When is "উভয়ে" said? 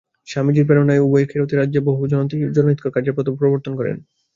1.05-1.29